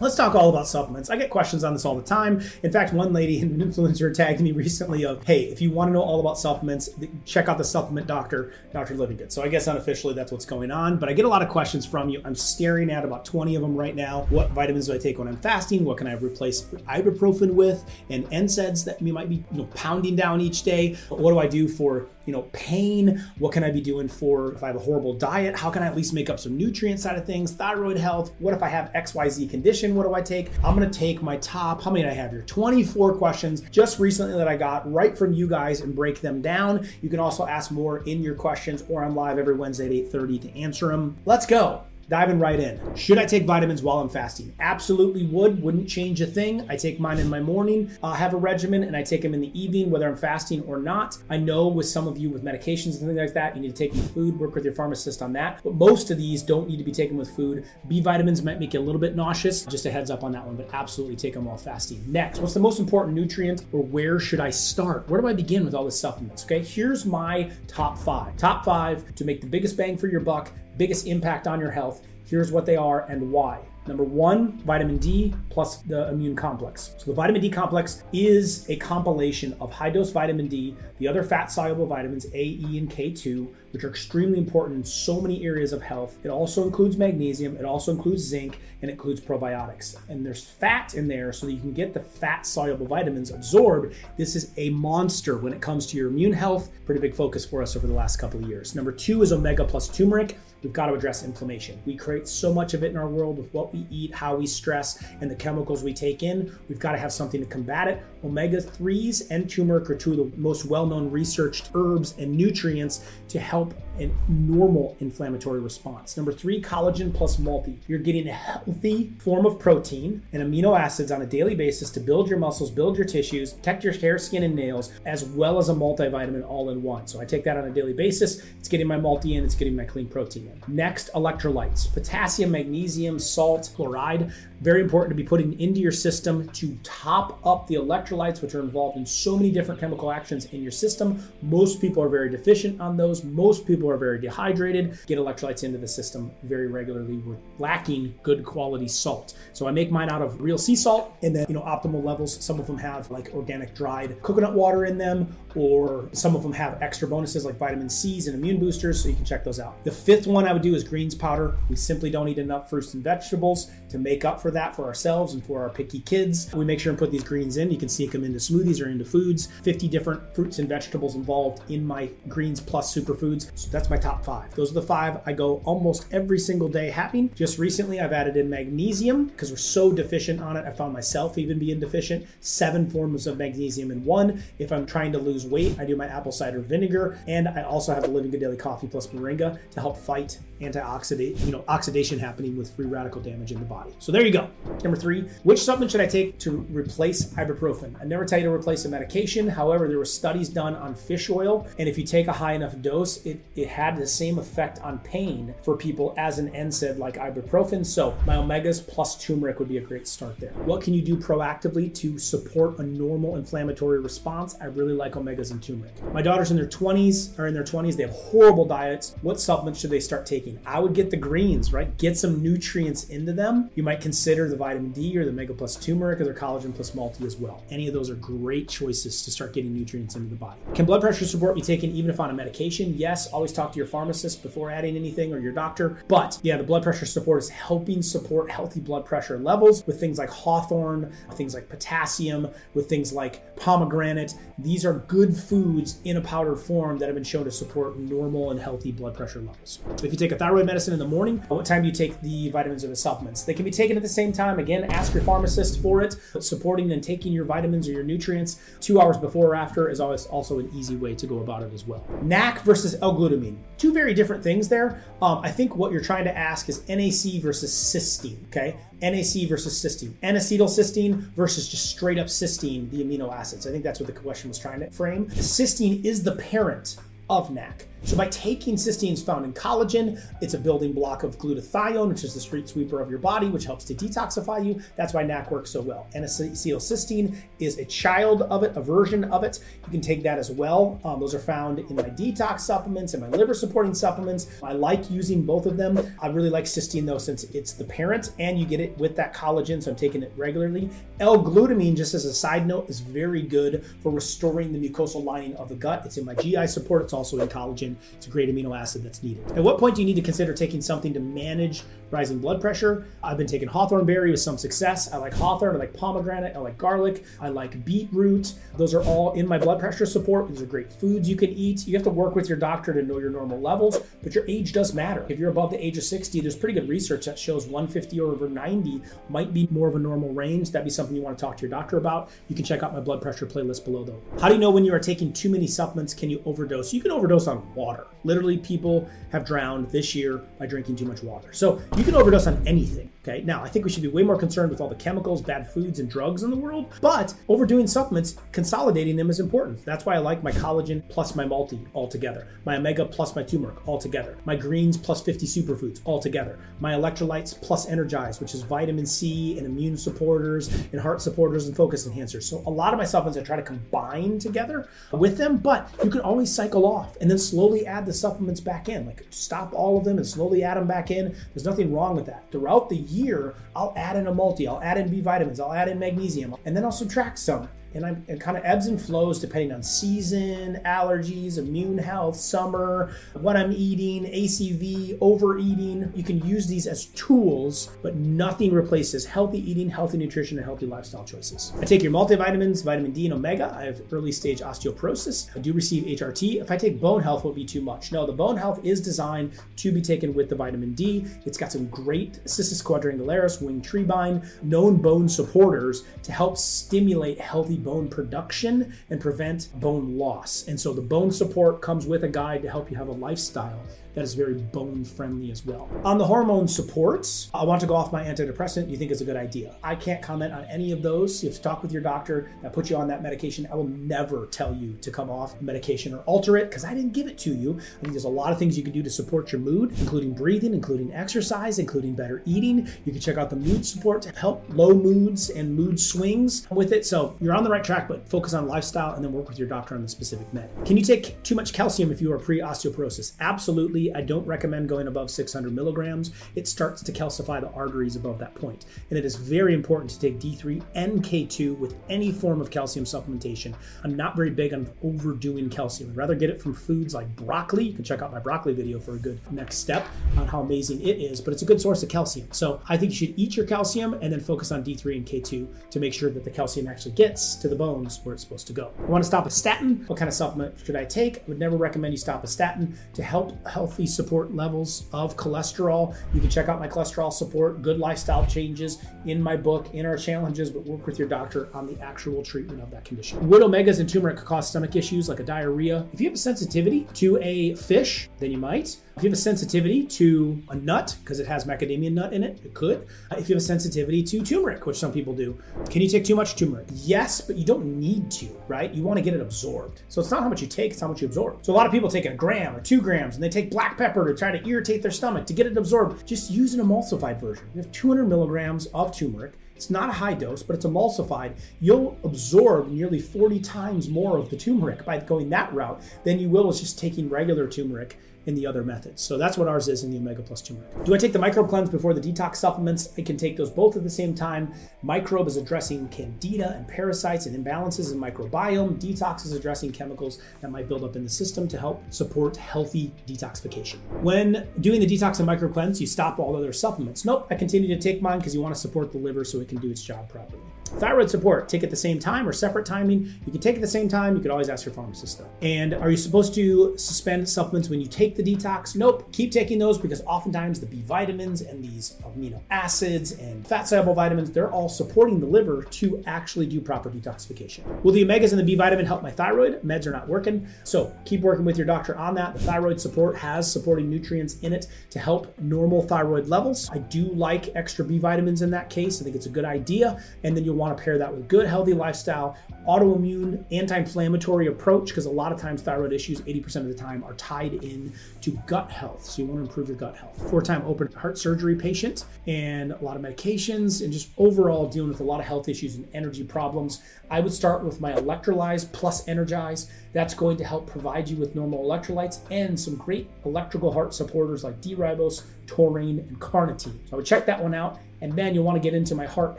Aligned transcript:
Let's 0.00 0.14
talk 0.14 0.34
all 0.34 0.48
about 0.48 0.66
supplements. 0.66 1.10
I 1.10 1.16
get 1.16 1.28
questions 1.28 1.62
on 1.62 1.74
this 1.74 1.84
all 1.84 1.94
the 1.94 2.02
time. 2.02 2.42
In 2.62 2.72
fact, 2.72 2.94
one 2.94 3.12
lady, 3.12 3.38
an 3.42 3.58
influencer, 3.58 4.12
tagged 4.14 4.40
me 4.40 4.50
recently 4.50 5.04
of, 5.04 5.22
hey, 5.24 5.42
if 5.44 5.60
you 5.60 5.70
want 5.70 5.90
to 5.90 5.92
know 5.92 6.00
all 6.00 6.20
about 6.20 6.38
supplements, 6.38 6.88
check 7.26 7.48
out 7.48 7.58
the 7.58 7.64
supplement 7.64 8.06
doctor, 8.06 8.54
Dr. 8.72 8.94
Livingood. 8.94 9.30
So 9.30 9.42
I 9.42 9.48
guess 9.48 9.66
unofficially 9.66 10.14
that's 10.14 10.32
what's 10.32 10.46
going 10.46 10.70
on. 10.70 10.96
But 10.96 11.10
I 11.10 11.12
get 11.12 11.26
a 11.26 11.28
lot 11.28 11.42
of 11.42 11.50
questions 11.50 11.84
from 11.84 12.08
you. 12.08 12.22
I'm 12.24 12.34
staring 12.34 12.90
at 12.90 13.04
about 13.04 13.26
20 13.26 13.54
of 13.56 13.60
them 13.60 13.76
right 13.76 13.94
now. 13.94 14.26
What 14.30 14.52
vitamins 14.52 14.86
do 14.86 14.94
I 14.94 14.98
take 14.98 15.18
when 15.18 15.28
I'm 15.28 15.36
fasting? 15.36 15.84
What 15.84 15.98
can 15.98 16.06
I 16.06 16.14
replace 16.14 16.62
ibuprofen 16.62 17.52
with? 17.52 17.84
And 18.08 18.24
NSAIDs 18.30 18.86
that 18.86 19.02
we 19.02 19.12
might 19.12 19.28
be 19.28 19.44
you 19.52 19.58
know, 19.58 19.64
pounding 19.74 20.16
down 20.16 20.40
each 20.40 20.62
day. 20.62 20.96
What 21.10 21.30
do 21.30 21.38
I 21.38 21.46
do 21.46 21.68
for 21.68 22.08
you 22.26 22.32
know 22.32 22.42
pain? 22.52 23.22
What 23.38 23.52
can 23.52 23.64
I 23.64 23.70
be 23.70 23.80
doing 23.80 24.08
for 24.08 24.52
if 24.52 24.62
I 24.62 24.68
have 24.68 24.76
a 24.76 24.80
horrible 24.80 25.14
diet? 25.14 25.56
How 25.56 25.68
can 25.68 25.82
I 25.82 25.86
at 25.86 25.96
least 25.96 26.14
make 26.14 26.30
up 26.30 26.38
some 26.38 26.56
nutrient 26.56 27.00
side 27.00 27.16
of 27.16 27.26
things? 27.26 27.52
Thyroid 27.52 27.96
health. 27.96 28.32
What 28.38 28.54
if 28.54 28.62
I 28.62 28.68
have 28.68 28.92
XYZ 28.92 29.50
condition? 29.50 29.89
What 29.94 30.06
do 30.06 30.14
I 30.14 30.20
take? 30.20 30.50
I'm 30.64 30.74
gonna 30.74 30.90
take 30.90 31.22
my 31.22 31.36
top, 31.38 31.82
how 31.82 31.90
many 31.90 32.02
did 32.02 32.12
I 32.12 32.14
have 32.14 32.30
here? 32.30 32.42
24 32.42 33.14
questions 33.16 33.62
just 33.70 33.98
recently 33.98 34.36
that 34.36 34.48
I 34.48 34.56
got 34.56 34.90
right 34.90 35.16
from 35.16 35.32
you 35.32 35.46
guys 35.46 35.80
and 35.80 35.94
break 35.94 36.20
them 36.20 36.40
down. 36.40 36.86
You 37.02 37.08
can 37.08 37.20
also 37.20 37.46
ask 37.46 37.70
more 37.70 37.98
in 37.98 38.22
your 38.22 38.34
questions 38.34 38.84
or 38.88 39.04
I'm 39.04 39.14
live 39.14 39.38
every 39.38 39.54
Wednesday 39.54 39.86
at 39.86 39.92
8:30 39.92 40.38
to 40.42 40.58
answer 40.58 40.88
them. 40.88 41.16
Let's 41.24 41.46
go 41.46 41.82
diving 42.10 42.40
right 42.40 42.58
in. 42.58 42.78
Should 42.96 43.18
I 43.18 43.24
take 43.24 43.44
vitamins 43.44 43.82
while 43.82 43.98
I'm 43.98 44.08
fasting? 44.08 44.52
Absolutely 44.58 45.26
would. 45.26 45.62
Wouldn't 45.62 45.88
change 45.88 46.20
a 46.20 46.26
thing. 46.26 46.66
I 46.68 46.76
take 46.76 46.98
mine 46.98 47.18
in 47.18 47.30
my 47.30 47.40
morning, 47.40 47.90
I 48.02 48.16
have 48.16 48.34
a 48.34 48.36
regimen, 48.36 48.82
and 48.82 48.96
I 48.96 49.02
take 49.02 49.22
them 49.22 49.32
in 49.32 49.40
the 49.40 49.58
evening, 49.58 49.90
whether 49.90 50.08
I'm 50.08 50.16
fasting 50.16 50.62
or 50.62 50.78
not. 50.78 51.16
I 51.30 51.36
know 51.36 51.68
with 51.68 51.86
some 51.86 52.08
of 52.08 52.18
you 52.18 52.28
with 52.28 52.44
medications 52.44 52.98
and 52.98 53.06
things 53.06 53.16
like 53.16 53.32
that, 53.34 53.54
you 53.54 53.62
need 53.62 53.74
to 53.74 53.88
take 53.88 53.92
with 53.92 54.12
food, 54.12 54.38
work 54.38 54.54
with 54.56 54.64
your 54.64 54.74
pharmacist 54.74 55.22
on 55.22 55.32
that. 55.34 55.60
But 55.62 55.74
most 55.74 56.10
of 56.10 56.18
these 56.18 56.42
don't 56.42 56.68
need 56.68 56.78
to 56.78 56.84
be 56.84 56.92
taken 56.92 57.16
with 57.16 57.30
food. 57.30 57.64
B 57.86 58.00
vitamins 58.00 58.42
might 58.42 58.58
make 58.58 58.74
you 58.74 58.80
a 58.80 58.82
little 58.82 59.00
bit 59.00 59.14
nauseous. 59.14 59.64
Just 59.64 59.86
a 59.86 59.90
heads 59.90 60.10
up 60.10 60.24
on 60.24 60.32
that 60.32 60.44
one, 60.44 60.56
but 60.56 60.68
absolutely 60.72 61.16
take 61.16 61.34
them 61.34 61.44
while 61.44 61.56
fasting. 61.56 62.02
Next, 62.08 62.40
what's 62.40 62.54
the 62.54 62.60
most 62.60 62.80
important 62.80 63.14
nutrient 63.14 63.64
or 63.72 63.82
where 63.82 64.18
should 64.18 64.40
I 64.40 64.50
start? 64.50 65.08
Where 65.08 65.20
do 65.20 65.28
I 65.28 65.32
begin 65.32 65.64
with 65.64 65.74
all 65.74 65.84
the 65.84 65.92
supplements? 65.92 66.44
Okay, 66.44 66.64
here's 66.64 67.06
my 67.06 67.50
top 67.68 67.96
five. 67.96 68.36
Top 68.36 68.64
five 68.64 69.14
to 69.14 69.24
make 69.24 69.40
the 69.40 69.46
biggest 69.46 69.76
bang 69.76 69.96
for 69.96 70.08
your 70.08 70.20
buck 70.20 70.50
biggest 70.76 71.06
impact 71.06 71.46
on 71.46 71.60
your 71.60 71.70
health. 71.70 72.06
Here's 72.26 72.52
what 72.52 72.66
they 72.66 72.76
are 72.76 73.06
and 73.08 73.32
why. 73.32 73.60
Number 73.86 74.04
one, 74.04 74.58
vitamin 74.58 74.98
D 74.98 75.34
plus 75.48 75.78
the 75.78 76.08
immune 76.10 76.36
complex. 76.36 76.94
So, 76.98 77.06
the 77.06 77.14
vitamin 77.14 77.40
D 77.40 77.48
complex 77.48 78.04
is 78.12 78.68
a 78.68 78.76
compilation 78.76 79.56
of 79.60 79.72
high 79.72 79.88
dose 79.88 80.10
vitamin 80.10 80.48
D, 80.48 80.76
the 80.98 81.08
other 81.08 81.22
fat 81.22 81.50
soluble 81.50 81.86
vitamins 81.86 82.26
A, 82.26 82.40
E, 82.40 82.78
and 82.78 82.90
K2, 82.90 83.48
which 83.72 83.82
are 83.82 83.88
extremely 83.88 84.38
important 84.38 84.76
in 84.76 84.84
so 84.84 85.20
many 85.20 85.44
areas 85.44 85.72
of 85.72 85.80
health. 85.80 86.18
It 86.22 86.28
also 86.28 86.64
includes 86.64 86.98
magnesium, 86.98 87.56
it 87.56 87.64
also 87.64 87.90
includes 87.90 88.22
zinc, 88.22 88.60
and 88.82 88.90
it 88.90 88.92
includes 88.92 89.20
probiotics. 89.20 89.96
And 90.08 90.24
there's 90.24 90.44
fat 90.44 90.94
in 90.94 91.08
there 91.08 91.32
so 91.32 91.46
that 91.46 91.52
you 91.52 91.60
can 91.60 91.72
get 91.72 91.94
the 91.94 92.00
fat 92.00 92.44
soluble 92.46 92.86
vitamins 92.86 93.30
absorbed. 93.30 93.94
This 94.18 94.36
is 94.36 94.52
a 94.58 94.70
monster 94.70 95.38
when 95.38 95.54
it 95.54 95.62
comes 95.62 95.86
to 95.86 95.96
your 95.96 96.10
immune 96.10 96.34
health. 96.34 96.70
Pretty 96.84 97.00
big 97.00 97.14
focus 97.14 97.46
for 97.46 97.62
us 97.62 97.76
over 97.76 97.86
the 97.86 97.94
last 97.94 98.18
couple 98.18 98.40
of 98.40 98.48
years. 98.48 98.74
Number 98.74 98.92
two 98.92 99.22
is 99.22 99.32
omega 99.32 99.64
plus 99.64 99.88
turmeric. 99.88 100.36
We've 100.62 100.72
got 100.72 100.86
to 100.86 100.94
address 100.94 101.24
inflammation. 101.24 101.80
We 101.86 101.96
create 101.96 102.28
so 102.28 102.52
much 102.52 102.74
of 102.74 102.82
it 102.82 102.90
in 102.90 102.96
our 102.96 103.08
world 103.08 103.38
with 103.38 103.52
what 103.52 103.72
we 103.72 103.86
eat, 103.90 104.14
how 104.14 104.36
we 104.36 104.46
stress, 104.46 105.02
and 105.20 105.30
the 105.30 105.34
chemicals 105.34 105.82
we 105.82 105.94
take 105.94 106.22
in. 106.22 106.56
We've 106.68 106.78
got 106.78 106.92
to 106.92 106.98
have 106.98 107.12
something 107.12 107.40
to 107.40 107.46
combat 107.46 107.88
it. 107.88 108.02
Omega 108.24 108.58
3s 108.58 109.30
and 109.30 109.48
turmeric 109.48 109.88
are 109.90 109.94
two 109.94 110.12
of 110.12 110.30
the 110.32 110.36
most 110.36 110.66
well 110.66 110.86
known 110.86 111.10
researched 111.10 111.70
herbs 111.74 112.14
and 112.18 112.32
nutrients 112.32 113.04
to 113.28 113.38
help 113.38 113.74
a 113.98 114.10
normal 114.28 114.96
inflammatory 115.00 115.60
response. 115.60 116.16
Number 116.16 116.32
three, 116.32 116.60
collagen 116.60 117.12
plus 117.12 117.38
multi. 117.38 117.78
You're 117.86 117.98
getting 117.98 118.28
a 118.28 118.32
healthy 118.32 119.12
form 119.18 119.46
of 119.46 119.58
protein 119.58 120.22
and 120.32 120.42
amino 120.42 120.78
acids 120.78 121.12
on 121.12 121.22
a 121.22 121.26
daily 121.26 121.54
basis 121.54 121.90
to 121.90 122.00
build 122.00 122.28
your 122.28 122.38
muscles, 122.38 122.70
build 122.70 122.96
your 122.96 123.06
tissues, 123.06 123.52
protect 123.52 123.84
your 123.84 123.92
hair, 123.92 124.18
skin, 124.18 124.42
and 124.42 124.54
nails, 124.54 124.92
as 125.06 125.24
well 125.24 125.58
as 125.58 125.68
a 125.68 125.74
multivitamin 125.74 126.46
all 126.46 126.70
in 126.70 126.82
one. 126.82 127.06
So 127.06 127.20
I 127.20 127.24
take 127.24 127.44
that 127.44 127.56
on 127.56 127.64
a 127.64 127.70
daily 127.70 127.92
basis. 127.92 128.42
It's 128.58 128.68
getting 128.68 128.86
my 128.86 128.96
multi 128.96 129.34
in, 129.34 129.44
it's 129.44 129.54
getting 129.54 129.76
my 129.76 129.84
clean 129.84 130.06
protein 130.06 130.46
in. 130.46 130.49
Next, 130.68 131.10
electrolytes 131.14 131.92
potassium, 131.92 132.50
magnesium, 132.50 133.18
salt, 133.18 133.70
chloride. 133.74 134.32
Very 134.60 134.82
important 134.82 135.10
to 135.10 135.14
be 135.14 135.26
putting 135.26 135.58
into 135.58 135.80
your 135.80 135.92
system 135.92 136.46
to 136.50 136.78
top 136.82 137.44
up 137.46 137.66
the 137.66 137.76
electrolytes, 137.76 138.42
which 138.42 138.54
are 138.54 138.60
involved 138.60 138.98
in 138.98 139.06
so 139.06 139.34
many 139.36 139.50
different 139.50 139.80
chemical 139.80 140.12
actions 140.12 140.44
in 140.46 140.62
your 140.62 140.70
system. 140.70 141.22
Most 141.40 141.80
people 141.80 142.02
are 142.02 142.10
very 142.10 142.28
deficient 142.28 142.78
on 142.78 142.96
those. 142.96 143.24
Most 143.24 143.66
people 143.66 143.90
are 143.90 143.96
very 143.96 144.20
dehydrated. 144.20 144.98
Get 145.06 145.18
electrolytes 145.18 145.64
into 145.64 145.78
the 145.78 145.88
system 145.88 146.30
very 146.42 146.66
regularly. 146.66 147.16
We're 147.18 147.36
lacking 147.58 148.14
good 148.22 148.44
quality 148.44 148.86
salt. 148.86 149.34
So 149.54 149.66
I 149.66 149.70
make 149.70 149.90
mine 149.90 150.10
out 150.10 150.20
of 150.20 150.40
real 150.42 150.58
sea 150.58 150.76
salt 150.76 151.16
and 151.22 151.34
then, 151.34 151.46
you 151.48 151.54
know, 151.54 151.62
optimal 151.62 152.04
levels. 152.04 152.44
Some 152.44 152.60
of 152.60 152.66
them 152.66 152.76
have 152.78 153.10
like 153.10 153.30
organic 153.34 153.74
dried 153.74 154.20
coconut 154.22 154.52
water 154.52 154.84
in 154.84 154.98
them, 154.98 155.34
or 155.54 156.08
some 156.12 156.36
of 156.36 156.42
them 156.42 156.52
have 156.52 156.80
extra 156.82 157.08
bonuses 157.08 157.44
like 157.44 157.56
vitamin 157.56 157.88
C's 157.88 158.26
and 158.26 158.36
immune 158.36 158.60
boosters. 158.60 159.02
So 159.02 159.08
you 159.08 159.14
can 159.14 159.24
check 159.24 159.42
those 159.42 159.58
out. 159.58 159.82
The 159.84 159.90
fifth 159.90 160.26
one 160.26 160.39
I 160.46 160.52
would 160.52 160.62
do 160.62 160.74
is 160.74 160.84
greens 160.84 161.14
powder. 161.14 161.56
We 161.68 161.76
simply 161.76 162.10
don't 162.10 162.28
eat 162.28 162.38
enough 162.38 162.70
fruits 162.70 162.94
and 162.94 163.02
vegetables 163.02 163.70
to 163.90 163.98
make 163.98 164.24
up 164.24 164.40
for 164.40 164.50
that 164.52 164.74
for 164.74 164.84
ourselves 164.84 165.34
and 165.34 165.44
for 165.44 165.62
our 165.62 165.70
picky 165.70 166.00
kids. 166.00 166.52
We 166.54 166.64
make 166.64 166.80
sure 166.80 166.90
and 166.90 166.98
put 166.98 167.10
these 167.10 167.24
greens 167.24 167.56
in. 167.56 167.70
You 167.70 167.78
can 167.78 167.88
sneak 167.88 168.12
them 168.12 168.24
into 168.24 168.38
smoothies 168.38 168.84
or 168.84 168.88
into 168.88 169.04
foods. 169.04 169.48
50 169.62 169.88
different 169.88 170.34
fruits 170.34 170.58
and 170.58 170.68
vegetables 170.68 171.14
involved 171.14 171.68
in 171.70 171.84
my 171.84 172.10
greens 172.28 172.60
plus 172.60 172.94
superfoods. 172.94 173.50
So 173.54 173.68
that's 173.70 173.90
my 173.90 173.96
top 173.96 174.24
five. 174.24 174.54
Those 174.54 174.70
are 174.70 174.74
the 174.74 174.82
five 174.82 175.20
I 175.26 175.32
go 175.32 175.62
almost 175.64 176.06
every 176.12 176.38
single 176.38 176.68
day 176.68 176.90
having. 176.90 177.32
Just 177.34 177.58
recently, 177.58 178.00
I've 178.00 178.12
added 178.12 178.36
in 178.36 178.48
magnesium 178.48 179.26
because 179.26 179.50
we're 179.50 179.56
so 179.56 179.92
deficient 179.92 180.40
on 180.40 180.56
it. 180.56 180.64
I 180.66 180.72
found 180.72 180.92
myself 180.92 181.38
even 181.38 181.58
being 181.58 181.80
deficient. 181.80 182.26
Seven 182.40 182.88
forms 182.88 183.26
of 183.26 183.38
magnesium 183.38 183.90
in 183.90 184.04
one. 184.04 184.42
If 184.58 184.72
I'm 184.72 184.86
trying 184.86 185.12
to 185.12 185.18
lose 185.18 185.46
weight, 185.46 185.78
I 185.78 185.84
do 185.84 185.96
my 185.96 186.06
apple 186.06 186.32
cider 186.32 186.60
vinegar, 186.60 187.18
and 187.26 187.48
I 187.48 187.62
also 187.62 187.94
have 187.94 188.02
the 188.02 188.08
Livingood 188.08 188.40
Daily 188.40 188.56
Coffee 188.56 188.86
plus 188.86 189.08
Moringa 189.08 189.58
to 189.72 189.80
help 189.80 189.96
fight 189.96 190.29
делать. 190.30 190.49
Antioxidant, 190.60 191.44
you 191.44 191.52
know, 191.52 191.64
oxidation 191.68 192.18
happening 192.18 192.56
with 192.56 192.74
free 192.74 192.86
radical 192.86 193.20
damage 193.20 193.52
in 193.52 193.58
the 193.58 193.64
body. 193.64 193.94
So 193.98 194.12
there 194.12 194.24
you 194.24 194.32
go. 194.32 194.48
Number 194.82 194.96
three, 194.96 195.22
which 195.42 195.62
supplement 195.62 195.90
should 195.90 196.00
I 196.00 196.06
take 196.06 196.38
to 196.40 196.58
replace 196.70 197.26
ibuprofen? 197.34 198.00
I 198.00 198.04
never 198.04 198.24
tell 198.24 198.38
you 198.38 198.46
to 198.46 198.52
replace 198.52 198.84
a 198.84 198.88
medication. 198.88 199.48
However, 199.48 199.88
there 199.88 199.98
were 199.98 200.04
studies 200.04 200.48
done 200.48 200.74
on 200.76 200.94
fish 200.94 201.30
oil, 201.30 201.66
and 201.78 201.88
if 201.88 201.98
you 201.98 202.04
take 202.04 202.26
a 202.26 202.32
high 202.32 202.52
enough 202.52 202.80
dose, 202.80 203.24
it, 203.24 203.40
it 203.56 203.68
had 203.68 203.96
the 203.96 204.06
same 204.06 204.38
effect 204.38 204.80
on 204.80 204.98
pain 205.00 205.54
for 205.62 205.76
people 205.76 206.14
as 206.16 206.38
an 206.38 206.50
NSAID 206.50 206.98
like 206.98 207.16
ibuprofen. 207.16 207.84
So 207.84 208.16
my 208.26 208.36
omegas 208.36 208.86
plus 208.86 209.22
turmeric 209.22 209.58
would 209.58 209.68
be 209.68 209.78
a 209.78 209.82
great 209.82 210.06
start 210.06 210.38
there. 210.38 210.52
What 210.64 210.82
can 210.82 210.94
you 210.94 211.02
do 211.02 211.16
proactively 211.16 211.92
to 211.96 212.18
support 212.18 212.78
a 212.78 212.82
normal 212.82 213.36
inflammatory 213.36 214.00
response? 214.00 214.56
I 214.60 214.66
really 214.66 214.92
like 214.92 215.12
omegas 215.12 215.50
and 215.50 215.62
turmeric. 215.62 215.92
My 216.12 216.22
daughter's 216.22 216.50
in 216.50 216.56
their 216.56 216.66
20s 216.66 217.38
are 217.38 217.46
in 217.46 217.54
their 217.54 217.64
20s. 217.64 217.96
They 217.96 218.02
have 218.02 218.12
horrible 218.12 218.64
diets. 218.64 219.14
What 219.22 219.40
supplements 219.40 219.80
should 219.80 219.90
they 219.90 220.00
start 220.00 220.26
taking? 220.26 220.49
I 220.66 220.80
would 220.80 220.94
get 220.94 221.10
the 221.10 221.16
greens, 221.16 221.72
right? 221.72 221.96
Get 221.98 222.18
some 222.18 222.42
nutrients 222.42 223.04
into 223.04 223.32
them. 223.32 223.70
You 223.74 223.82
might 223.82 224.00
consider 224.00 224.48
the 224.48 224.56
vitamin 224.56 224.92
D 224.92 225.16
or 225.16 225.24
the 225.24 225.30
Omega 225.30 225.54
Plus 225.54 225.76
turmeric 225.76 226.20
or 226.20 226.24
the 226.24 226.34
collagen 226.34 226.74
plus 226.74 226.94
multi 226.94 227.24
as 227.24 227.36
well. 227.36 227.62
Any 227.70 227.88
of 227.88 227.94
those 227.94 228.10
are 228.10 228.14
great 228.16 228.68
choices 228.68 229.22
to 229.22 229.30
start 229.30 229.52
getting 229.52 229.74
nutrients 229.74 230.16
into 230.16 230.30
the 230.30 230.36
body. 230.36 230.60
Can 230.74 230.84
blood 230.86 231.00
pressure 231.00 231.24
support 231.24 231.54
be 231.54 231.60
taken 231.60 231.90
even 231.90 232.10
if 232.10 232.20
on 232.20 232.30
a 232.30 232.34
medication? 232.34 232.94
Yes. 232.96 233.28
Always 233.28 233.52
talk 233.52 233.72
to 233.72 233.76
your 233.78 233.86
pharmacist 233.86 234.42
before 234.42 234.70
adding 234.70 234.96
anything 234.96 235.32
or 235.32 235.38
your 235.38 235.52
doctor. 235.52 235.98
But 236.08 236.38
yeah, 236.42 236.56
the 236.56 236.64
blood 236.64 236.82
pressure 236.82 237.06
support 237.06 237.42
is 237.42 237.48
helping 237.48 238.02
support 238.02 238.50
healthy 238.50 238.80
blood 238.80 239.04
pressure 239.04 239.38
levels 239.38 239.86
with 239.86 240.00
things 240.00 240.18
like 240.18 240.30
hawthorn, 240.30 241.12
things 241.32 241.54
like 241.54 241.68
potassium, 241.68 242.48
with 242.74 242.88
things 242.88 243.12
like 243.12 243.56
pomegranate. 243.56 244.34
These 244.58 244.84
are 244.84 244.94
good 244.94 245.36
foods 245.36 245.98
in 246.04 246.16
a 246.16 246.20
powder 246.20 246.56
form 246.56 246.98
that 246.98 247.06
have 247.06 247.14
been 247.14 247.24
shown 247.24 247.44
to 247.44 247.50
support 247.50 247.98
normal 247.98 248.50
and 248.50 248.60
healthy 248.60 248.92
blood 248.92 249.14
pressure 249.14 249.40
levels. 249.40 249.80
If 250.02 250.12
you 250.12 250.16
take 250.16 250.32
a 250.32 250.36
thyroid 250.40 250.64
medicine 250.64 250.94
in 250.94 250.98
the 250.98 251.06
morning, 251.06 251.36
what 251.48 251.66
time 251.66 251.82
do 251.82 251.88
you 251.88 251.94
take 251.94 252.18
the 252.22 252.48
vitamins 252.48 252.82
or 252.82 252.88
the 252.88 252.96
supplements? 252.96 253.44
They 253.44 253.52
can 253.52 253.62
be 253.62 253.70
taken 253.70 253.94
at 253.98 254.02
the 254.02 254.08
same 254.08 254.32
time. 254.32 254.58
Again, 254.58 254.84
ask 254.84 255.12
your 255.12 255.22
pharmacist 255.22 255.82
for 255.82 256.00
it. 256.00 256.16
Supporting 256.40 256.90
and 256.92 257.04
taking 257.04 257.30
your 257.30 257.44
vitamins 257.44 257.86
or 257.86 257.92
your 257.92 258.04
nutrients 258.04 258.58
two 258.80 259.02
hours 259.02 259.18
before 259.18 259.48
or 259.48 259.54
after 259.54 259.90
is 259.90 260.00
always 260.00 260.24
also 260.24 260.58
an 260.58 260.70
easy 260.74 260.96
way 260.96 261.14
to 261.14 261.26
go 261.26 261.40
about 261.40 261.62
it 261.62 261.74
as 261.74 261.86
well. 261.86 262.06
NAC 262.22 262.62
versus 262.62 262.96
L-glutamine, 263.02 263.58
two 263.76 263.92
very 263.92 264.14
different 264.14 264.42
things 264.42 264.66
there. 264.66 265.04
Um, 265.20 265.40
I 265.42 265.50
think 265.50 265.76
what 265.76 265.92
you're 265.92 266.00
trying 266.00 266.24
to 266.24 266.34
ask 266.34 266.70
is 266.70 266.88
NAC 266.88 267.42
versus 267.42 267.70
cysteine. 267.70 268.42
Okay, 268.46 268.78
NAC 269.02 269.46
versus 269.46 269.74
cysteine, 269.84 270.14
N-acetylcysteine 270.22 271.20
versus 271.34 271.68
just 271.68 271.90
straight 271.90 272.18
up 272.18 272.28
cysteine, 272.28 272.90
the 272.90 273.04
amino 273.04 273.30
acids. 273.30 273.66
I 273.66 273.70
think 273.72 273.84
that's 273.84 274.00
what 274.00 274.06
the 274.06 274.18
question 274.18 274.48
was 274.48 274.58
trying 274.58 274.80
to 274.80 274.90
frame. 274.90 275.26
Cysteine 275.26 276.02
is 276.02 276.22
the 276.22 276.36
parent 276.36 276.96
of 277.28 277.50
NAC. 277.50 277.84
So 278.02 278.16
by 278.16 278.28
taking 278.28 278.76
cysteines 278.76 279.24
found 279.24 279.44
in 279.44 279.52
collagen, 279.52 280.20
it's 280.40 280.54
a 280.54 280.58
building 280.58 280.92
block 280.92 281.22
of 281.22 281.38
glutathione, 281.38 282.08
which 282.08 282.24
is 282.24 282.32
the 282.32 282.40
street 282.40 282.68
sweeper 282.68 283.00
of 283.00 283.10
your 283.10 283.18
body, 283.18 283.48
which 283.48 283.66
helps 283.66 283.84
to 283.84 283.94
detoxify 283.94 284.64
you. 284.64 284.80
That's 284.96 285.12
why 285.12 285.22
NAC 285.22 285.50
works 285.50 285.70
so 285.70 285.82
well. 285.82 286.08
N-acetylcysteine 286.14 287.36
is 287.58 287.78
a 287.78 287.84
child 287.84 288.42
of 288.42 288.62
it, 288.62 288.74
a 288.76 288.80
version 288.80 289.24
of 289.24 289.44
it. 289.44 289.60
You 289.84 289.90
can 289.90 290.00
take 290.00 290.22
that 290.22 290.38
as 290.38 290.50
well. 290.50 290.98
Um, 291.04 291.20
those 291.20 291.34
are 291.34 291.40
found 291.40 291.78
in 291.78 291.94
my 291.94 292.04
detox 292.04 292.60
supplements 292.60 293.12
and 293.14 293.22
my 293.22 293.28
liver 293.28 293.52
supporting 293.52 293.94
supplements. 293.94 294.48
I 294.62 294.72
like 294.72 295.10
using 295.10 295.42
both 295.42 295.66
of 295.66 295.76
them. 295.76 296.00
I 296.20 296.28
really 296.28 296.50
like 296.50 296.64
cysteine 296.64 297.04
though, 297.04 297.18
since 297.18 297.44
it's 297.44 297.74
the 297.74 297.84
parent 297.84 298.32
and 298.38 298.58
you 298.58 298.64
get 298.64 298.80
it 298.80 298.96
with 298.98 299.14
that 299.16 299.34
collagen, 299.34 299.82
so 299.82 299.90
I'm 299.90 299.96
taking 299.96 300.22
it 300.22 300.32
regularly. 300.36 300.88
L-glutamine, 301.20 301.96
just 301.96 302.14
as 302.14 302.24
a 302.24 302.32
side 302.32 302.66
note, 302.66 302.88
is 302.88 303.00
very 303.00 303.42
good 303.42 303.84
for 304.02 304.10
restoring 304.10 304.72
the 304.72 304.88
mucosal 304.88 305.22
lining 305.22 305.54
of 305.56 305.68
the 305.68 305.74
gut. 305.74 306.06
It's 306.06 306.16
in 306.16 306.24
my 306.24 306.34
GI 306.34 306.66
support. 306.66 307.02
It's 307.02 307.12
also 307.12 307.38
in 307.38 307.48
collagen. 307.48 307.89
It's 308.14 308.26
a 308.26 308.30
great 308.30 308.48
amino 308.48 308.78
acid 308.78 309.02
that's 309.02 309.22
needed. 309.22 309.50
At 309.52 309.62
what 309.62 309.78
point 309.78 309.94
do 309.94 310.02
you 310.02 310.06
need 310.06 310.16
to 310.16 310.22
consider 310.22 310.52
taking 310.52 310.80
something 310.80 311.12
to 311.14 311.20
manage 311.20 311.82
rising 312.10 312.38
blood 312.38 312.60
pressure? 312.60 313.06
I've 313.22 313.36
been 313.36 313.46
taking 313.46 313.68
hawthorn 313.68 314.04
berry 314.04 314.30
with 314.30 314.40
some 314.40 314.58
success. 314.58 315.12
I 315.12 315.16
like 315.16 315.34
hawthorn, 315.34 315.76
I 315.76 315.78
like 315.78 315.94
pomegranate, 315.94 316.56
I 316.56 316.58
like 316.58 316.76
garlic, 316.78 317.24
I 317.40 317.48
like 317.48 317.84
beetroot. 317.84 318.54
Those 318.76 318.94
are 318.94 319.02
all 319.02 319.32
in 319.34 319.46
my 319.46 319.58
blood 319.58 319.80
pressure 319.80 320.06
support. 320.06 320.48
These 320.48 320.62
are 320.62 320.66
great 320.66 320.92
foods 320.92 321.28
you 321.28 321.36
can 321.36 321.50
eat. 321.50 321.86
You 321.86 321.94
have 321.94 322.04
to 322.04 322.10
work 322.10 322.34
with 322.34 322.48
your 322.48 322.58
doctor 322.58 322.92
to 322.92 323.02
know 323.02 323.18
your 323.18 323.30
normal 323.30 323.60
levels, 323.60 324.00
but 324.22 324.34
your 324.34 324.44
age 324.48 324.72
does 324.72 324.94
matter. 324.94 325.24
If 325.28 325.38
you're 325.38 325.50
above 325.50 325.70
the 325.70 325.84
age 325.84 325.98
of 325.98 326.04
60, 326.04 326.40
there's 326.40 326.56
pretty 326.56 326.78
good 326.78 326.88
research 326.88 327.26
that 327.26 327.38
shows 327.38 327.66
150 327.66 328.20
or 328.20 328.32
over 328.32 328.48
90 328.48 329.02
might 329.28 329.52
be 329.54 329.68
more 329.70 329.88
of 329.88 329.94
a 329.94 329.98
normal 329.98 330.32
range. 330.32 330.70
That'd 330.70 330.84
be 330.84 330.90
something 330.90 331.14
you 331.14 331.22
want 331.22 331.38
to 331.38 331.44
talk 331.44 331.56
to 331.58 331.62
your 331.62 331.70
doctor 331.70 331.96
about. 331.96 332.30
You 332.48 332.56
can 332.56 332.64
check 332.64 332.82
out 332.82 332.92
my 332.92 333.00
blood 333.00 333.22
pressure 333.22 333.46
playlist 333.46 333.84
below 333.84 334.04
though. 334.04 334.20
How 334.40 334.48
do 334.48 334.54
you 334.54 334.60
know 334.60 334.70
when 334.70 334.84
you 334.84 334.94
are 334.94 335.00
taking 335.00 335.32
too 335.32 335.50
many 335.50 335.66
supplements? 335.66 336.14
Can 336.14 336.30
you 336.30 336.42
overdose? 336.44 336.92
You 336.92 337.00
can 337.00 337.10
overdose 337.10 337.46
on 337.46 337.58
water. 337.80 338.06
Literally, 338.24 338.58
people 338.58 339.08
have 339.32 339.46
drowned 339.46 339.90
this 339.90 340.14
year 340.14 340.42
by 340.58 340.66
drinking 340.66 340.96
too 340.96 341.06
much 341.06 341.22
water. 341.22 341.52
So 341.52 341.80
you 341.96 342.04
can 342.04 342.14
overdose 342.14 342.46
on 342.46 342.62
anything. 342.66 343.10
Okay, 343.22 343.42
now 343.42 343.62
I 343.62 343.68
think 343.68 343.84
we 343.84 343.90
should 343.90 344.02
be 344.02 344.08
way 344.08 344.22
more 344.22 344.38
concerned 344.38 344.70
with 344.70 344.80
all 344.80 344.88
the 344.88 344.94
chemicals, 344.94 345.42
bad 345.42 345.70
foods, 345.70 346.00
and 346.00 346.08
drugs 346.08 346.42
in 346.42 346.48
the 346.48 346.56
world, 346.56 346.90
but 347.02 347.34
overdoing 347.48 347.86
supplements, 347.86 348.36
consolidating 348.50 349.14
them 349.16 349.28
is 349.28 349.40
important. 349.40 349.84
That's 349.84 350.06
why 350.06 350.14
I 350.14 350.18
like 350.18 350.42
my 350.42 350.52
collagen 350.52 351.06
plus 351.10 351.36
my 351.36 351.44
multi 351.44 351.78
all 351.92 352.08
together, 352.08 352.48
my 352.64 352.76
omega 352.76 353.04
plus 353.04 353.36
my 353.36 353.42
turmeric 353.42 353.86
all 353.86 353.98
together, 353.98 354.38
my 354.46 354.56
greens 354.56 354.96
plus 354.96 355.20
50 355.20 355.46
superfoods 355.46 356.00
all 356.04 356.18
together, 356.18 356.58
my 356.80 356.94
electrolytes 356.94 357.60
plus 357.60 357.86
energize, 357.88 358.40
which 358.40 358.54
is 358.54 358.62
vitamin 358.62 359.04
C 359.04 359.58
and 359.58 359.66
immune 359.66 359.98
supporters 359.98 360.68
and 360.90 361.00
heart 361.00 361.20
supporters 361.20 361.68
and 361.68 361.76
focus 361.76 362.08
enhancers. 362.08 362.44
So 362.44 362.62
a 362.66 362.70
lot 362.70 362.94
of 362.94 362.98
my 362.98 363.04
supplements 363.04 363.38
I 363.38 363.42
try 363.42 363.56
to 363.56 363.62
combine 363.62 364.38
together 364.38 364.88
with 365.12 365.36
them, 365.36 365.58
but 365.58 365.90
you 366.02 366.10
can 366.10 366.20
always 366.22 366.52
cycle 366.52 366.86
off 366.86 367.16
and 367.20 367.30
then 367.30 367.38
slowly 367.38 367.69
add 367.78 368.06
the 368.06 368.12
supplements 368.12 368.60
back 368.60 368.88
in. 368.88 369.06
Like 369.06 369.24
stop 369.30 369.72
all 369.72 369.98
of 369.98 370.04
them 370.04 370.18
and 370.18 370.26
slowly 370.26 370.62
add 370.62 370.76
them 370.76 370.86
back 370.86 371.10
in. 371.10 371.34
There's 371.54 371.64
nothing 371.64 371.92
wrong 371.92 372.16
with 372.16 372.26
that. 372.26 372.50
Throughout 372.50 372.88
the 372.88 372.96
year, 372.96 373.54
I'll 373.74 373.92
add 373.96 374.16
in 374.16 374.26
a 374.26 374.34
multi, 374.34 374.68
I'll 374.68 374.82
add 374.82 374.98
in 374.98 375.08
B 375.08 375.20
vitamins, 375.20 375.60
I'll 375.60 375.72
add 375.72 375.88
in 375.88 375.98
magnesium, 375.98 376.54
and 376.64 376.76
then 376.76 376.84
I'll 376.84 376.92
subtract 376.92 377.38
some 377.38 377.68
and 377.94 378.06
I'm, 378.06 378.24
it 378.28 378.40
kind 378.40 378.56
of 378.56 378.64
ebbs 378.64 378.86
and 378.86 379.00
flows 379.00 379.40
depending 379.40 379.72
on 379.72 379.82
season, 379.82 380.80
allergies, 380.84 381.58
immune 381.58 381.98
health, 381.98 382.36
summer, 382.36 383.12
what 383.34 383.56
I'm 383.56 383.72
eating, 383.72 384.24
ACV, 384.24 385.18
overeating. 385.20 386.12
You 386.14 386.22
can 386.22 386.44
use 386.46 386.66
these 386.66 386.86
as 386.86 387.06
tools, 387.06 387.90
but 388.02 388.14
nothing 388.16 388.72
replaces 388.72 389.26
healthy 389.26 389.58
eating, 389.68 389.90
healthy 389.90 390.18
nutrition, 390.18 390.58
and 390.58 390.64
healthy 390.64 390.86
lifestyle 390.86 391.24
choices. 391.24 391.72
I 391.80 391.84
take 391.84 392.02
your 392.02 392.12
multivitamins, 392.12 392.84
vitamin 392.84 393.12
D 393.12 393.26
and 393.26 393.34
omega. 393.34 393.74
I 393.76 393.84
have 393.84 394.00
early 394.12 394.32
stage 394.32 394.60
osteoporosis. 394.60 395.54
I 395.56 395.60
do 395.60 395.72
receive 395.72 396.04
HRT. 396.04 396.60
If 396.60 396.70
I 396.70 396.76
take 396.76 397.00
bone 397.00 397.22
health, 397.22 397.40
will 397.44 397.52
be 397.52 397.64
too 397.64 397.80
much. 397.80 398.12
No, 398.12 398.26
the 398.26 398.32
bone 398.32 398.56
health 398.56 398.80
is 398.84 399.00
designed 399.00 399.52
to 399.76 399.92
be 399.92 400.02
taken 400.02 400.34
with 400.34 400.48
the 400.48 400.54
vitamin 400.54 400.94
D. 400.94 401.26
It's 401.46 401.58
got 401.58 401.72
some 401.72 401.86
great 401.88 402.40
Cissus 402.48 402.82
quadrangularis, 402.82 403.62
wing 403.62 403.80
treebine, 403.80 404.46
known 404.62 404.96
bone 404.96 405.28
supporters 405.28 406.04
to 406.22 406.32
help 406.32 406.56
stimulate 406.56 407.40
healthy 407.40 407.76
bone 407.82 408.08
production 408.08 408.92
and 409.10 409.20
prevent 409.20 409.68
bone 409.80 410.16
loss. 410.16 410.66
And 410.68 410.80
so 410.80 410.92
the 410.92 411.02
bone 411.02 411.30
support 411.30 411.80
comes 411.80 412.06
with 412.06 412.24
a 412.24 412.28
guide 412.28 412.62
to 412.62 412.70
help 412.70 412.90
you 412.90 412.96
have 412.96 413.08
a 413.08 413.12
lifestyle 413.12 413.82
that 414.14 414.22
is 414.22 414.34
very 414.34 414.54
bone 414.54 415.04
friendly 415.04 415.50
as 415.50 415.64
well. 415.64 415.88
On 416.04 416.18
the 416.18 416.24
hormone 416.24 416.68
supports, 416.68 417.50
I 417.54 417.64
want 417.64 417.80
to 417.80 417.86
go 417.86 417.94
off 417.94 418.12
my 418.12 418.24
antidepressant. 418.24 418.90
You 418.90 418.96
think 418.96 419.10
it's 419.10 419.20
a 419.20 419.24
good 419.24 419.36
idea? 419.36 419.74
I 419.82 419.94
can't 419.94 420.22
comment 420.22 420.52
on 420.52 420.64
any 420.64 420.92
of 420.92 421.02
those. 421.02 421.42
You 421.42 421.48
have 421.48 421.56
to 421.56 421.62
talk 421.62 421.82
with 421.82 421.92
your 421.92 422.02
doctor 422.02 422.50
that 422.62 422.72
put 422.72 422.90
you 422.90 422.96
on 422.96 423.08
that 423.08 423.22
medication. 423.22 423.68
I 423.70 423.74
will 423.74 423.88
never 423.88 424.46
tell 424.46 424.74
you 424.74 424.96
to 425.00 425.10
come 425.10 425.30
off 425.30 425.60
medication 425.60 426.14
or 426.14 426.18
alter 426.20 426.56
it 426.56 426.68
because 426.68 426.84
I 426.84 426.94
didn't 426.94 427.12
give 427.12 427.26
it 427.26 427.38
to 427.38 427.54
you. 427.54 427.78
I 427.78 428.00
think 428.00 428.12
there's 428.12 428.24
a 428.24 428.28
lot 428.28 428.52
of 428.52 428.58
things 428.58 428.76
you 428.76 428.82
can 428.82 428.92
do 428.92 429.02
to 429.02 429.10
support 429.10 429.52
your 429.52 429.60
mood, 429.60 429.92
including 430.00 430.32
breathing, 430.32 430.74
including 430.74 431.12
exercise, 431.12 431.78
including 431.78 432.14
better 432.14 432.42
eating. 432.44 432.88
You 433.04 433.12
can 433.12 433.20
check 433.20 433.36
out 433.36 433.50
the 433.50 433.56
mood 433.56 433.84
support 433.86 434.22
to 434.22 434.30
help 434.30 434.64
low 434.70 434.94
moods 434.94 435.50
and 435.50 435.74
mood 435.74 436.00
swings 436.00 436.66
with 436.70 436.92
it. 436.92 437.06
So 437.06 437.36
you're 437.40 437.54
on 437.54 437.64
the 437.64 437.70
right 437.70 437.84
track, 437.84 438.08
but 438.08 438.28
focus 438.28 438.54
on 438.54 438.66
lifestyle 438.66 439.14
and 439.14 439.24
then 439.24 439.32
work 439.32 439.48
with 439.48 439.58
your 439.58 439.68
doctor 439.68 439.94
on 439.94 440.02
the 440.02 440.08
specific 440.08 440.52
med. 440.52 440.70
Can 440.84 440.96
you 440.96 441.04
take 441.04 441.42
too 441.42 441.54
much 441.54 441.72
calcium 441.72 442.10
if 442.10 442.20
you 442.20 442.32
are 442.32 442.38
pre 442.38 442.60
osteoporosis? 442.60 443.32
Absolutely 443.40 443.99
I 444.14 444.20
don't 444.22 444.46
recommend 444.46 444.88
going 444.88 445.08
above 445.08 445.30
600 445.30 445.72
milligrams. 445.72 446.32
It 446.54 446.66
starts 446.66 447.02
to 447.02 447.12
calcify 447.12 447.60
the 447.60 447.70
arteries 447.72 448.16
above 448.16 448.38
that 448.38 448.54
point. 448.54 448.86
And 449.10 449.18
it 449.18 449.24
is 449.24 449.36
very 449.36 449.74
important 449.74 450.10
to 450.10 450.20
take 450.20 450.38
D3 450.38 450.82
and 450.94 451.22
K2 451.22 451.76
with 451.78 451.96
any 452.08 452.32
form 452.32 452.60
of 452.60 452.70
calcium 452.70 453.04
supplementation. 453.04 453.74
I'm 454.04 454.16
not 454.16 454.36
very 454.36 454.50
big 454.50 454.72
on 454.72 454.90
overdoing 455.02 455.68
calcium. 455.70 456.10
I'd 456.10 456.16
rather 456.16 456.34
get 456.34 456.50
it 456.50 456.62
from 456.62 456.74
foods 456.74 457.14
like 457.14 457.34
broccoli. 457.36 457.84
You 457.84 457.94
can 457.94 458.04
check 458.04 458.22
out 458.22 458.32
my 458.32 458.38
broccoli 458.38 458.72
video 458.72 458.98
for 458.98 459.16
a 459.16 459.18
good 459.18 459.40
next 459.52 459.78
step 459.78 460.06
on 460.36 460.46
how 460.46 460.60
amazing 460.60 461.00
it 461.00 461.18
is, 461.18 461.40
but 461.40 461.52
it's 461.52 461.62
a 461.62 461.66
good 461.66 461.80
source 461.80 462.02
of 462.02 462.08
calcium. 462.08 462.48
So 462.52 462.80
I 462.88 462.96
think 462.96 463.12
you 463.12 463.26
should 463.26 463.38
eat 463.38 463.56
your 463.56 463.66
calcium 463.66 464.14
and 464.14 464.32
then 464.32 464.40
focus 464.40 464.72
on 464.72 464.84
D3 464.84 465.16
and 465.16 465.26
K2 465.26 465.90
to 465.90 466.00
make 466.00 466.14
sure 466.14 466.30
that 466.30 466.44
the 466.44 466.50
calcium 466.50 466.86
actually 466.86 467.12
gets 467.12 467.56
to 467.56 467.68
the 467.68 467.76
bones 467.76 468.20
where 468.22 468.34
it's 468.34 468.42
supposed 468.42 468.66
to 468.68 468.72
go. 468.72 468.92
I 468.98 469.04
want 469.06 469.24
to 469.24 469.28
stop 469.28 469.46
a 469.46 469.50
statin. 469.50 470.04
What 470.06 470.18
kind 470.18 470.28
of 470.28 470.34
supplement 470.34 470.74
should 470.84 470.96
I 470.96 471.04
take? 471.04 471.38
I 471.38 471.42
would 471.48 471.58
never 471.58 471.76
recommend 471.76 472.12
you 472.14 472.18
stop 472.18 472.44
a 472.44 472.46
statin 472.46 472.96
to 473.14 473.22
help 473.22 473.66
health 473.66 473.89
healthy 473.90 474.06
support 474.06 474.54
levels 474.54 475.06
of 475.12 475.36
cholesterol. 475.36 476.16
You 476.32 476.40
can 476.40 476.48
check 476.48 476.68
out 476.68 476.78
my 476.78 476.86
cholesterol 476.86 477.32
support, 477.32 477.82
good 477.82 477.98
lifestyle 477.98 478.46
changes 478.46 479.02
in 479.24 479.42
my 479.42 479.56
book, 479.56 479.92
in 479.92 480.06
our 480.06 480.16
challenges, 480.16 480.70
but 480.70 480.84
work 480.84 481.08
with 481.08 481.18
your 481.18 481.26
doctor 481.26 481.68
on 481.74 481.86
the 481.86 482.00
actual 482.00 482.40
treatment 482.44 482.80
of 482.80 482.88
that 482.92 483.04
condition. 483.04 483.48
Would 483.48 483.62
omegas 483.62 483.98
and 483.98 484.08
turmeric 484.08 484.36
cause 484.36 484.68
stomach 484.68 484.94
issues 484.94 485.28
like 485.28 485.40
a 485.40 485.42
diarrhea. 485.42 486.06
If 486.12 486.20
you 486.20 486.28
have 486.28 486.34
a 486.34 486.38
sensitivity 486.38 487.08
to 487.14 487.36
a 487.42 487.74
fish, 487.74 488.30
then 488.38 488.52
you 488.52 488.58
might. 488.58 488.96
If 489.16 489.24
you 489.24 489.28
have 489.28 489.38
a 489.38 489.40
sensitivity 489.40 490.06
to 490.06 490.62
a 490.70 490.76
nut, 490.76 491.16
because 491.22 491.40
it 491.40 491.46
has 491.46 491.64
macadamia 491.64 492.12
nut 492.12 492.32
in 492.32 492.42
it, 492.42 492.60
it 492.64 492.72
could. 492.72 493.06
Uh, 493.30 493.36
if 493.36 493.48
you 493.48 493.54
have 493.54 493.62
a 493.62 493.64
sensitivity 493.64 494.22
to 494.22 494.42
turmeric, 494.42 494.86
which 494.86 494.96
some 494.96 495.12
people 495.12 495.34
do, 495.34 495.60
can 495.90 496.00
you 496.00 496.08
take 496.08 496.24
too 496.24 496.34
much 496.34 496.56
turmeric? 496.56 496.86
Yes, 496.92 497.40
but 497.40 497.56
you 497.56 497.66
don't 497.66 497.84
need 497.84 498.30
to, 498.30 498.48
right? 498.68 498.92
You 498.94 499.02
want 499.02 499.18
to 499.18 499.22
get 499.22 499.34
it 499.34 499.40
absorbed. 499.40 500.02
So 500.08 500.20
it's 500.20 500.30
not 500.30 500.42
how 500.42 500.48
much 500.48 500.62
you 500.62 500.68
take, 500.68 500.92
it's 500.92 501.00
how 501.00 501.08
much 501.08 501.20
you 501.20 501.26
absorb. 501.26 501.64
So 501.64 501.72
a 501.72 501.76
lot 501.76 501.86
of 501.86 501.92
people 501.92 502.08
take 502.08 502.24
a 502.24 502.34
gram 502.34 502.74
or 502.74 502.80
two 502.80 503.00
grams 503.00 503.34
and 503.34 503.44
they 503.44 503.48
take 503.48 503.70
black 503.70 503.98
pepper 503.98 504.26
to 504.26 504.34
try 504.34 504.56
to 504.56 504.66
irritate 504.66 505.02
their 505.02 505.10
stomach 505.10 505.44
to 505.46 505.52
get 505.52 505.66
it 505.66 505.76
absorbed. 505.76 506.26
Just 506.26 506.50
use 506.50 506.72
an 506.74 506.80
emulsified 506.80 507.40
version. 507.40 507.66
You 507.74 507.82
have 507.82 507.92
200 507.92 508.26
milligrams 508.26 508.86
of 508.86 509.14
turmeric. 509.14 509.52
It's 509.76 509.90
not 509.90 510.10
a 510.10 510.12
high 510.12 510.34
dose, 510.34 510.62
but 510.62 510.76
it's 510.76 510.84
emulsified. 510.84 511.58
You'll 511.80 512.18
absorb 512.22 512.88
nearly 512.90 513.18
40 513.18 513.60
times 513.60 514.08
more 514.08 514.36
of 514.36 514.50
the 514.50 514.56
turmeric 514.56 515.04
by 515.04 515.18
going 515.20 515.48
that 515.50 515.72
route 515.72 516.02
than 516.22 516.38
you 516.38 516.48
will 516.48 516.70
just 516.70 516.98
taking 516.98 517.28
regular 517.28 517.66
turmeric 517.66 518.18
in 518.46 518.54
the 518.54 518.66
other 518.66 518.82
methods. 518.82 519.22
So 519.22 519.36
that's 519.38 519.58
what 519.58 519.68
ours 519.68 519.88
is 519.88 520.04
in 520.04 520.10
the 520.10 520.16
Omega 520.16 520.42
Plus 520.42 520.62
turmeric. 520.62 521.04
Do 521.04 521.14
I 521.14 521.18
take 521.18 521.32
the 521.32 521.38
microbe 521.38 521.68
cleanse 521.68 521.90
before 521.90 522.14
the 522.14 522.20
detox 522.20 522.56
supplements? 522.56 523.12
I 523.18 523.22
can 523.22 523.36
take 523.36 523.56
those 523.56 523.70
both 523.70 523.96
at 523.96 524.02
the 524.02 524.10
same 524.10 524.34
time. 524.34 524.72
Microbe 525.02 525.46
is 525.46 525.56
addressing 525.56 526.08
candida 526.08 526.74
and 526.76 526.86
parasites 526.88 527.46
and 527.46 527.64
imbalances 527.64 528.12
in 528.12 528.18
microbiome. 528.18 529.00
Detox 529.00 529.44
is 529.44 529.52
addressing 529.52 529.92
chemicals 529.92 530.40
that 530.60 530.70
might 530.70 530.88
build 530.88 531.04
up 531.04 531.16
in 531.16 531.24
the 531.24 531.30
system 531.30 531.68
to 531.68 531.78
help 531.78 532.02
support 532.10 532.56
healthy 532.56 533.12
detoxification. 533.26 533.96
When 534.22 534.68
doing 534.80 535.00
the 535.00 535.06
detox 535.06 535.38
and 535.38 535.46
microbe 535.46 535.74
cleanse, 535.74 536.00
you 536.00 536.06
stop 536.06 536.38
all 536.38 536.56
other 536.56 536.72
supplements. 536.72 537.24
Nope, 537.24 537.46
I 537.50 537.54
continue 537.54 537.88
to 537.88 538.00
take 538.00 538.22
mine 538.22 538.38
because 538.38 538.54
you 538.54 538.60
want 538.60 538.74
to 538.74 538.80
support 538.80 539.12
the 539.12 539.18
liver 539.18 539.44
so 539.44 539.60
it 539.60 539.68
can 539.68 539.78
do 539.78 539.90
its 539.90 540.02
job 540.02 540.28
properly. 540.28 540.62
Thyroid 540.98 541.30
support, 541.30 541.68
take 541.68 541.82
at 541.82 541.90
the 541.90 541.96
same 541.96 542.18
time 542.18 542.48
or 542.48 542.52
separate 542.52 542.84
timing. 542.84 543.32
You 543.46 543.52
can 543.52 543.60
take 543.60 543.76
at 543.76 543.80
the 543.80 543.86
same 543.86 544.08
time. 544.08 544.36
You 544.36 544.42
could 544.42 544.50
always 544.50 544.68
ask 544.68 544.84
your 544.84 544.94
pharmacist 544.94 545.38
though. 545.38 545.50
And 545.62 545.94
are 545.94 546.10
you 546.10 546.16
supposed 546.16 546.54
to 546.54 546.96
suspend 546.98 547.48
supplements 547.48 547.88
when 547.88 548.00
you 548.00 548.06
take 548.06 548.36
the 548.36 548.42
detox? 548.42 548.96
Nope. 548.96 549.32
Keep 549.32 549.52
taking 549.52 549.78
those 549.78 549.98
because 549.98 550.22
oftentimes 550.22 550.80
the 550.80 550.86
B 550.86 551.02
vitamins 551.02 551.60
and 551.60 551.82
these 551.82 552.18
amino 552.24 552.60
acids 552.70 553.32
and 553.32 553.66
fat 553.66 553.88
soluble 553.88 554.14
vitamins, 554.14 554.50
they're 554.50 554.70
all 554.70 554.88
supporting 554.88 555.40
the 555.40 555.46
liver 555.46 555.82
to 555.84 556.22
actually 556.26 556.66
do 556.66 556.80
proper 556.80 557.10
detoxification. 557.10 558.02
Will 558.02 558.12
the 558.12 558.24
omegas 558.24 558.50
and 558.50 558.58
the 558.58 558.64
B 558.64 558.74
vitamin 558.74 559.06
help 559.06 559.22
my 559.22 559.30
thyroid? 559.30 559.82
Meds 559.82 560.06
are 560.06 560.12
not 560.12 560.28
working. 560.28 560.66
So 560.84 561.14
keep 561.24 561.40
working 561.40 561.64
with 561.64 561.78
your 561.78 561.86
doctor 561.86 562.16
on 562.16 562.34
that. 562.34 562.54
The 562.54 562.60
thyroid 562.60 563.00
support 563.00 563.36
has 563.36 563.70
supporting 563.70 564.10
nutrients 564.10 564.58
in 564.60 564.72
it 564.72 564.86
to 565.10 565.18
help 565.18 565.56
normal 565.58 566.02
thyroid 566.02 566.48
levels. 566.48 566.90
I 566.90 566.98
do 566.98 567.26
like 567.32 567.74
extra 567.76 568.04
B 568.04 568.18
vitamins 568.18 568.62
in 568.62 568.70
that 568.70 568.90
case. 568.90 569.20
I 569.20 569.24
think 569.24 569.36
it's 569.36 569.46
a 569.46 569.50
good 569.50 569.64
idea. 569.64 570.22
And 570.44 570.56
then 570.56 570.64
you'll 570.64 570.79
want 570.80 570.96
to 570.96 571.04
pair 571.04 571.18
that 571.18 571.32
with 571.32 571.46
good, 571.46 571.66
healthy 571.66 571.92
lifestyle, 571.92 572.56
autoimmune, 572.88 573.62
anti 573.70 573.98
inflammatory 573.98 574.66
approach, 574.66 575.08
because 575.08 575.26
a 575.26 575.30
lot 575.30 575.52
of 575.52 575.60
times 575.60 575.82
thyroid 575.82 576.12
issues, 576.12 576.40
80% 576.40 576.76
of 576.76 576.88
the 576.88 576.94
time, 576.94 577.22
are 577.22 577.34
tied 577.34 577.74
in 577.84 578.12
to 578.40 578.52
gut 578.66 578.90
health. 578.90 579.24
So 579.24 579.42
you 579.42 579.48
want 579.48 579.60
to 579.60 579.68
improve 579.68 579.88
your 579.88 579.98
gut 579.98 580.16
health. 580.16 580.50
Four 580.50 580.62
time 580.62 580.82
open 580.86 581.12
heart 581.12 581.38
surgery 581.38 581.76
patient 581.76 582.24
and 582.46 582.92
a 582.92 583.04
lot 583.04 583.16
of 583.16 583.22
medications 583.22 584.02
and 584.02 584.12
just 584.12 584.30
overall 584.38 584.88
dealing 584.88 585.10
with 585.10 585.20
a 585.20 585.24
lot 585.24 585.38
of 585.38 585.46
health 585.46 585.68
issues 585.68 585.96
and 585.96 586.08
energy 586.14 586.42
problems. 586.42 587.02
I 587.30 587.40
would 587.40 587.52
start 587.52 587.84
with 587.84 588.00
my 588.00 588.12
Electrolyze 588.12 588.90
plus 588.90 589.28
Energize. 589.28 589.90
That's 590.12 590.34
going 590.34 590.56
to 590.56 590.64
help 590.64 590.86
provide 590.88 591.28
you 591.28 591.36
with 591.36 591.54
normal 591.54 591.84
electrolytes 591.84 592.40
and 592.50 592.80
some 592.80 592.96
great 592.96 593.30
electrical 593.44 593.92
heart 593.92 594.14
supporters 594.14 594.64
like 594.64 594.80
D-ribose, 594.80 595.44
taurine, 595.66 596.20
and 596.20 596.40
carnitine. 596.40 596.98
So 597.08 597.12
I 597.12 597.16
would 597.16 597.26
check 597.26 597.46
that 597.46 597.62
one 597.62 597.74
out. 597.74 598.00
And 598.20 598.32
then 598.32 598.54
you'll 598.54 598.64
want 598.64 598.76
to 598.76 598.82
get 598.82 598.94
into 598.94 599.14
my 599.14 599.26
heart 599.26 599.58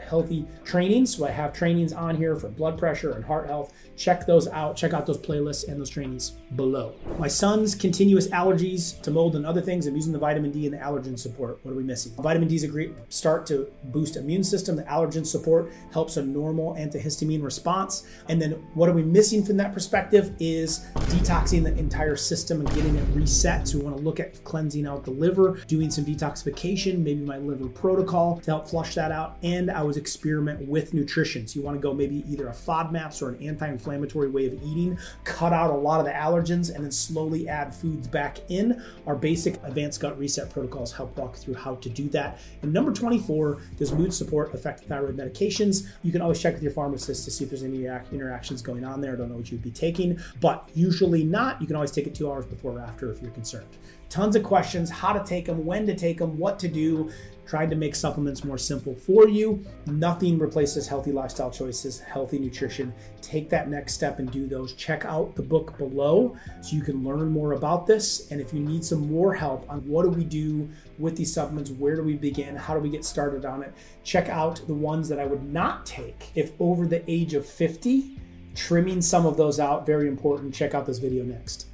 healthy 0.00 0.46
trainings. 0.64 1.16
So 1.16 1.26
I 1.26 1.30
have 1.30 1.52
trainings 1.52 1.92
on 1.92 2.16
here 2.16 2.36
for 2.36 2.48
blood 2.48 2.78
pressure 2.78 3.12
and 3.12 3.24
heart 3.24 3.46
health. 3.46 3.72
Check 3.96 4.26
those 4.26 4.48
out. 4.48 4.76
Check 4.76 4.92
out 4.92 5.06
those 5.06 5.18
playlists 5.18 5.68
and 5.68 5.80
those 5.80 5.90
trainings 5.90 6.30
below. 6.56 6.94
My 7.18 7.28
son's 7.28 7.74
continuous 7.74 8.28
allergies 8.28 9.00
to 9.02 9.10
mold 9.10 9.36
and 9.36 9.44
other 9.44 9.60
things. 9.60 9.86
I'm 9.86 9.96
using 9.96 10.12
the 10.12 10.18
vitamin 10.18 10.50
D 10.50 10.66
and 10.66 10.74
the 10.74 10.78
allergen 10.78 11.18
support. 11.18 11.58
What 11.62 11.72
are 11.72 11.76
we 11.76 11.82
missing? 11.82 12.12
Vitamin 12.18 12.48
D 12.48 12.54
is 12.54 12.64
a 12.64 12.68
great 12.68 12.92
start 13.08 13.46
to 13.46 13.70
boost 13.84 14.16
immune 14.16 14.44
system. 14.44 14.76
The 14.76 14.84
allergen 14.84 15.26
support 15.26 15.72
helps 15.92 16.16
a 16.16 16.22
normal 16.22 16.74
antihistamine 16.74 17.42
response. 17.42 18.06
And 18.28 18.40
then 18.40 18.52
what 18.74 18.88
are 18.88 18.92
we 18.92 19.02
missing 19.02 19.44
from 19.44 19.56
that 19.58 19.72
perspective 19.72 20.34
is 20.38 20.86
detoxing 20.94 21.64
the 21.64 21.76
entire 21.78 22.16
system 22.16 22.60
and 22.60 22.74
getting 22.74 22.96
it 22.96 23.04
reset. 23.14 23.68
So 23.68 23.78
we 23.78 23.84
want 23.84 23.96
to 23.96 24.02
look 24.02 24.20
at 24.20 24.42
cleansing 24.44 24.86
out 24.86 25.04
the 25.04 25.10
liver, 25.10 25.58
doing 25.66 25.90
some 25.90 26.04
detoxification, 26.04 26.98
maybe 26.98 27.24
my 27.24 27.38
liver 27.38 27.68
protocol 27.68 28.40
to 28.40 28.51
help 28.52 28.68
flush 28.68 28.94
that 28.94 29.10
out. 29.10 29.36
And 29.42 29.70
I 29.70 29.82
was 29.82 29.96
experiment 29.96 30.68
with 30.68 30.94
nutrition. 30.94 31.46
So 31.46 31.58
you 31.58 31.64
want 31.64 31.76
to 31.76 31.80
go 31.80 31.94
maybe 31.94 32.24
either 32.28 32.48
a 32.48 32.52
FODMAPs 32.52 33.22
or 33.22 33.30
an 33.30 33.42
anti-inflammatory 33.42 34.28
way 34.28 34.46
of 34.46 34.54
eating, 34.62 34.98
cut 35.24 35.52
out 35.52 35.70
a 35.70 35.74
lot 35.74 36.00
of 36.00 36.06
the 36.06 36.12
allergens, 36.12 36.74
and 36.74 36.84
then 36.84 36.92
slowly 36.92 37.48
add 37.48 37.74
foods 37.74 38.06
back 38.06 38.38
in. 38.50 38.82
Our 39.06 39.16
basic 39.16 39.54
advanced 39.64 40.00
gut 40.00 40.18
reset 40.18 40.50
protocols 40.50 40.92
help 40.92 41.16
walk 41.16 41.36
through 41.36 41.54
how 41.54 41.76
to 41.76 41.88
do 41.88 42.08
that. 42.10 42.40
And 42.62 42.72
number 42.72 42.92
24, 42.92 43.58
does 43.78 43.92
mood 43.92 44.12
support 44.12 44.54
affect 44.54 44.84
thyroid 44.84 45.16
medications? 45.16 45.88
You 46.02 46.12
can 46.12 46.20
always 46.20 46.40
check 46.40 46.54
with 46.54 46.62
your 46.62 46.72
pharmacist 46.72 47.24
to 47.24 47.30
see 47.30 47.44
if 47.44 47.50
there's 47.50 47.62
any 47.62 47.86
interactions 48.12 48.60
going 48.62 48.84
on 48.84 49.00
there. 49.00 49.14
I 49.14 49.16
don't 49.16 49.30
know 49.30 49.36
what 49.36 49.50
you'd 49.50 49.62
be 49.62 49.70
taking, 49.70 50.18
but 50.40 50.68
usually 50.74 51.24
not. 51.24 51.60
You 51.60 51.66
can 51.66 51.76
always 51.76 51.90
take 51.90 52.06
it 52.06 52.14
two 52.14 52.30
hours 52.30 52.44
before 52.44 52.72
or 52.72 52.80
after 52.80 53.10
if 53.10 53.22
you're 53.22 53.30
concerned. 53.30 53.66
Tons 54.08 54.36
of 54.36 54.42
questions, 54.42 54.90
how 54.90 55.14
to 55.14 55.24
take 55.24 55.46
them, 55.46 55.64
when 55.64 55.86
to 55.86 55.94
take 55.94 56.18
them, 56.18 56.36
what 56.36 56.58
to 56.58 56.68
do 56.68 57.10
tried 57.52 57.68
to 57.68 57.76
make 57.76 57.94
supplements 57.94 58.44
more 58.44 58.56
simple 58.56 58.94
for 58.94 59.28
you. 59.28 59.62
Nothing 59.84 60.38
replaces 60.38 60.88
healthy 60.88 61.12
lifestyle 61.12 61.50
choices, 61.50 62.00
healthy 62.00 62.38
nutrition. 62.38 62.94
Take 63.20 63.50
that 63.50 63.68
next 63.68 63.92
step 63.92 64.18
and 64.20 64.30
do 64.30 64.46
those. 64.46 64.72
Check 64.72 65.04
out 65.04 65.36
the 65.36 65.42
book 65.42 65.76
below 65.76 66.34
so 66.62 66.74
you 66.74 66.80
can 66.80 67.04
learn 67.04 67.28
more 67.28 67.52
about 67.52 67.86
this. 67.86 68.30
And 68.30 68.40
if 68.40 68.54
you 68.54 68.60
need 68.60 68.82
some 68.82 69.12
more 69.12 69.34
help 69.34 69.70
on 69.70 69.86
what 69.86 70.04
do 70.04 70.08
we 70.08 70.24
do 70.24 70.66
with 70.96 71.14
these 71.14 71.30
supplements, 71.34 71.70
where 71.72 71.94
do 71.94 72.02
we 72.02 72.14
begin, 72.14 72.56
how 72.56 72.72
do 72.72 72.80
we 72.80 72.88
get 72.88 73.04
started 73.04 73.44
on 73.44 73.62
it, 73.62 73.74
check 74.02 74.30
out 74.30 74.66
the 74.66 74.72
ones 74.72 75.06
that 75.10 75.20
I 75.20 75.26
would 75.26 75.44
not 75.44 75.84
take 75.84 76.30
if 76.34 76.52
over 76.58 76.86
the 76.86 77.04
age 77.06 77.34
of 77.34 77.44
50. 77.44 78.18
Trimming 78.54 79.02
some 79.02 79.26
of 79.26 79.36
those 79.36 79.60
out, 79.60 79.84
very 79.84 80.08
important. 80.08 80.54
Check 80.54 80.72
out 80.72 80.86
this 80.86 80.96
video 80.96 81.22
next. 81.22 81.66